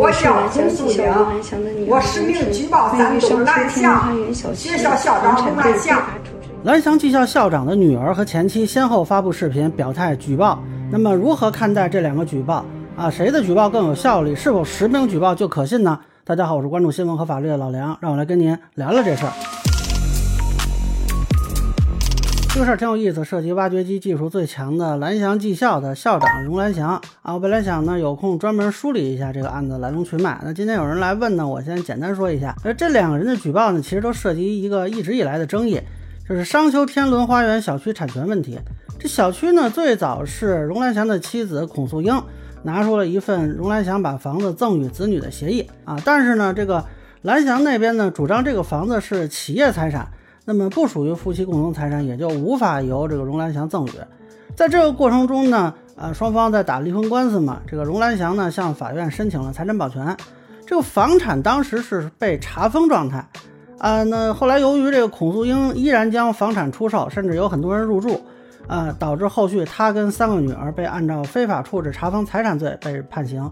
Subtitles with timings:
[0.00, 3.44] 我叫洪素英，我实名举报蓝翔
[4.54, 6.02] 学校校长洪兰祥。
[6.64, 10.58] 蓝翔技校校长的女儿和前妻先后发布视频表态举报。
[10.90, 12.64] 那么如何看待这两个举报
[12.96, 13.10] 啊？
[13.10, 14.34] 谁的举报更有效力？
[14.34, 16.00] 是否实名举报就可信呢？
[16.24, 19.32] 大家好，我是关注新闻和法律的老梁，让我来跟您聊聊这事儿。
[22.52, 27.32] 这个事儿挺有意思，涉及挖掘机技术最强的蓝翔技校的校长荣蓝翔啊。
[27.32, 30.36] 我本来想呢有空专门梳理一下这个案子来龙去脉。
[30.44, 32.54] 那今天有人来问呢，我先简单说一下。
[32.64, 35.80] 而，这两个人的举报呢，其实都涉及一个一直以来的争议，
[36.28, 38.58] 就是商丘天伦花园小区产权问题。
[38.98, 42.20] 这小区呢，最早是荣蓝翔的妻子孔素英
[42.64, 46.84] 拿出了一份荣蓝翔把房子赠与子女的协议啊，但是呢，这个
[47.22, 50.08] 蓝翔那边呢主张这个房子是企业财产。
[50.50, 53.90] 那么不属于夫妻共同财产，也就无法由这个荣兰祥赠与。
[54.56, 57.60] 在这个过程中呢，呃，双方在打离婚官司嘛。
[57.68, 60.16] 这个荣兰祥呢向法院申请了财产保全，
[60.66, 63.24] 这个房产当时是被查封状态。
[63.78, 68.20] 啊，那后来由于这个孔素英依然将房产出售，甚至有很多人入住，
[68.66, 73.48] 啊，导致后续他跟三个女儿被按照非法处置查封财产罪被判刑。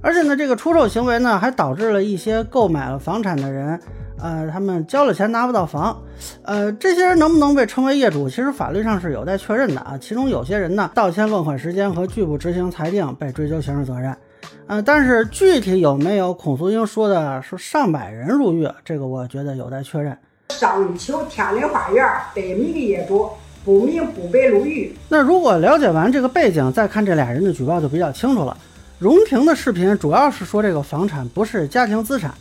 [0.00, 3.78] 而且呢，这个出售行为呢还导致了一些购买了房产的人。
[4.22, 6.00] 呃，他们交了钱拿不到房，
[6.42, 9.98] 呃，这些人能不能被称为业主，其实法律上是有待确认的啊。
[10.00, 14.16] 其中有些人呢，到签问款时间和拒不执行裁定被追究刑事责任，
[14.68, 20.16] 呃，但是具体有没有孔素英说的是上百人入狱，这个我觉得有待确认。
[20.50, 23.28] 上丘天林花园北米的业主
[23.64, 24.94] 不明不白入狱。
[25.08, 28.56] 那如果了解完这个背景，再看这俩人的举报就比较清楚了。
[29.00, 32.32] 荣婷的视频主要是说这个房产不是家庭资产。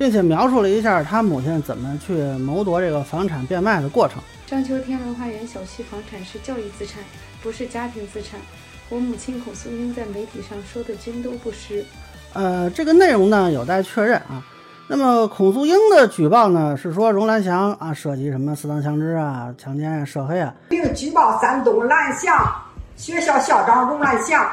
[0.00, 4.16] 并且描述了一下他母亲怎么去谋夺这个房产变卖的过程。
[4.46, 7.04] 章丘天文花园小区房产是教育资产，
[7.42, 8.40] 不是家庭资产。
[8.88, 11.84] 我母亲孔素英在媒体上说的均都不实。
[12.32, 14.42] 呃，这个内容呢有待确认啊。
[14.88, 22.50] 那么孔素英的举报呢是说荣兰祥啊涉及什么私藏枪支啊、强奸啊、涉黑啊，并举报山东蓝翔
[22.96, 24.50] 学校校长荣兰祥。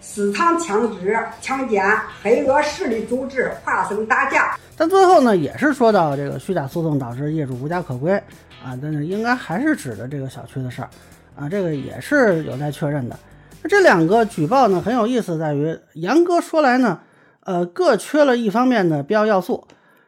[0.00, 1.84] 私藏枪支、强奸、
[2.22, 8.12] 黑恶势力组织、发生打架，但最后呢，也是说到这个虚假诉讼导致业主无家可归
[8.64, 10.88] 啊，但是应该还是指的这个小区的事儿
[11.36, 13.18] 啊，这个也是有待确认的。
[13.68, 17.00] 这两个举报呢，很有意思，在于严格说来呢，
[17.44, 19.66] 呃，各缺了一方面的必要要素。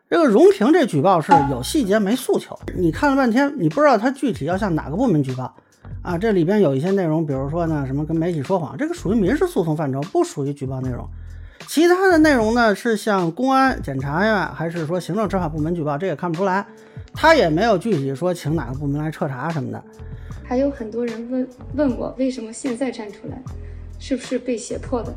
[0.09, 5.55] 这个荣平这举报是有细节没诉求，你看了半天，你不知道他具体要向哪个部门举报。
[6.03, 11.07] 啊，这里边有一些内容，比如说呢，什么跟媒体说谎，这个属于民事诉讼范畴，不属于举报内容。
[11.67, 16.67] 其他的内容呢，是向公安、检察院还是说行政执法部门举报，这也看不出来。
[17.13, 19.85] 他也没有具体说请哪个部门来彻查什么的。
[20.43, 23.43] 还有很多人问问我，为什么现在站出来，
[23.99, 25.15] 是不是被胁迫的？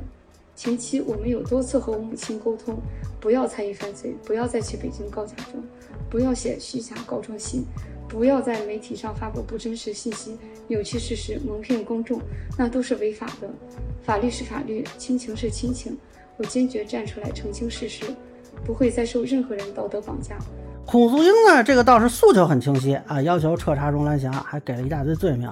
[0.55, 2.75] 前期我们有多次和我母亲沟通，
[3.21, 5.63] 不要参与犯罪，不要再去北京告假状，
[6.09, 7.63] 不要写虚假告状信。
[8.13, 10.37] 不要在媒体上发布不真实信息，
[10.67, 12.21] 扭曲事实，蒙骗公众，
[12.55, 13.49] 那都是违法的。
[14.03, 15.97] 法律是法律，亲情是亲情。
[16.37, 18.05] 我坚决站出来澄清事实，
[18.63, 20.37] 不会再受任何人道德绑架。
[20.85, 25.51] 孔素英呢，这个倒是诉求很清晰啊，要求彻查荣兰祥，还给了一大堆罪名，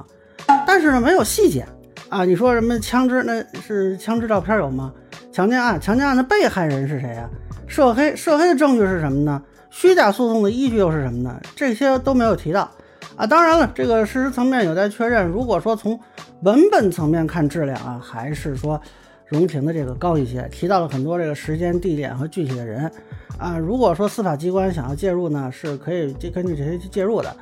[0.67, 1.65] 但是呢，没有细节
[2.09, 2.23] 啊。
[2.23, 3.23] 你说什么枪支？
[3.23, 4.93] 那是枪支照片有吗？
[5.31, 7.27] 强奸案，强奸案的被害人是谁啊？
[7.65, 9.41] 涉黑，涉黑的证据是什么呢？
[9.71, 11.41] 虚假诉讼的依据又是什么呢？
[11.55, 12.69] 这些都没有提到
[13.15, 13.25] 啊。
[13.25, 15.25] 当然了，这个事实层面有待确认。
[15.25, 15.97] 如果说从
[16.43, 18.79] 文本层面看质量啊，还是说
[19.25, 22.91] 荣庭的这个高一些，提到了很多这个时间、地点和具体的人
[23.39, 23.57] 啊。
[23.57, 27.35] 如果说司法机关想要介入呢，是可以根据这些去介入的。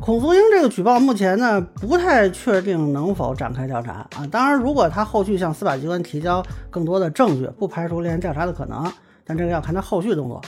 [0.00, 4.26] 孔素英这个举报目前呢不太确定能否展开调查啊。
[4.28, 8.92] 当然，如果他后续向司法机关提交更多的证据，不排除立案调查的可能，
[9.24, 10.42] 但这个要看他后续动作。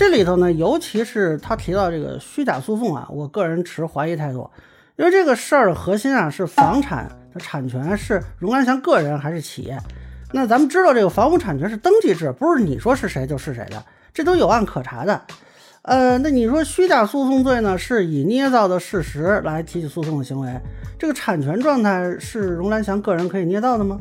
[0.00, 4.48] 这里头呢，尤其是他提到这个虚假诉讼啊，我个人持怀疑态度，
[4.96, 9.78] 因为这个事儿的核心啊是房产的产权是荣安祥个人还是企业？
[10.32, 15.20] 那咱们知道这个房屋产权是登记制，不是你说是谁就是谁的，这都有案可查的。
[15.82, 20.58] 呃，那你说虚假诉讼罪呢，是以捏造的事实来提起诉讼的行为，
[20.98, 23.98] 这个产权状态是荣兰祥个人可以捏造的吗？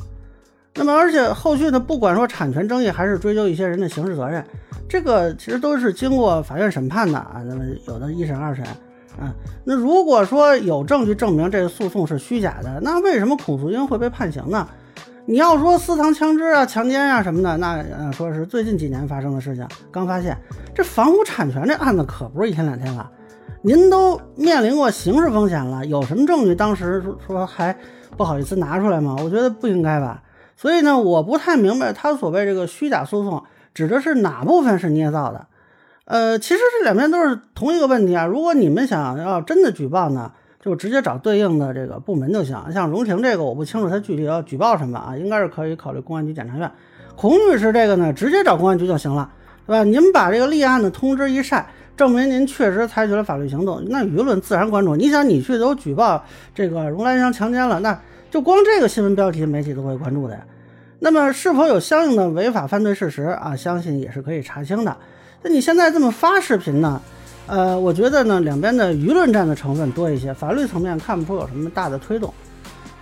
[0.75, 4.41] 那么而且后续呢，不管说产权争议还是追究一些人的刑事责任。
[4.89, 8.65] 这个其实都是经过法院审判的啊，那么有的一审、二审，
[9.19, 9.31] 啊，
[9.63, 14.67] 那如果说有证据证明这个诉讼是虚假的，那为什么孔素英会被判刑呢？
[15.27, 20.35] 你要说私藏枪支啊、强奸啊什么的，那呃说是最近几年发生的事情，刚发现
[20.73, 23.07] 这房屋产权这案子可不是一天两天了，
[23.61, 27.77] 您都面临过刑事风险了，有什么证据当时说还
[28.17, 29.15] 不好意思拿出来吗？
[29.23, 30.23] 我觉得不应该吧。
[30.57, 33.43] 所以呢，我不太明白他所谓这个虚假诉讼。
[33.73, 35.45] 指的是哪部分是捏造的？
[36.05, 38.25] 呃，其实这两边都是同一个问题啊。
[38.25, 42.57] 如果你们想要真的举报呢，就直接找对应的这个部门就行。
[42.73, 46.71] 像荣婷这个，我不清楚他具体要举报什么啊，应该是可以考虑公安局、检察院。
[47.15, 49.29] 孔女士这个呢，直接找公安局就行了，
[49.67, 49.83] 对吧？
[49.83, 54.95] 您把这个立案的通知一晒，证明您确实采取了法律行动，那舆论自然关注。
[54.95, 56.23] 你想，你去都举报
[56.55, 57.99] 这个荣兰香强奸了，那
[58.31, 60.41] 就光这个新闻标题，媒体都会关注的呀。
[60.99, 63.55] 那么是否有相应的违法犯罪事实啊？
[63.55, 64.95] 相信也是可以查清的。
[65.41, 67.01] 那你现在这么发视频呢？
[67.47, 72.33] 呃，我觉得呢，两边的舆论战的成分多一些，法律层面看不出有什么大的推动。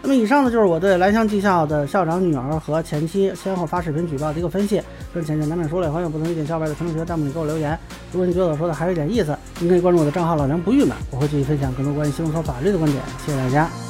[0.01, 4.81] 那么以上呢，就是我对兰香技校的校长女儿和前妻先后发视频举报的一个分析。
[5.13, 7.77] 跟简简单单说了，欢迎不同意见小伙伴在评论区、弹幕里给我留言。
[8.11, 13.01] 如果你觉得我说的还有一点意思，您可以关注我的账号老梁不郁闷，我会继续分享更多关于新闻和法律的观点。
[13.25, 13.86] 谢谢大家。